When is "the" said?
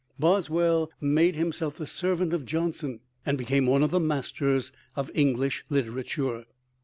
1.77-1.85, 3.91-3.99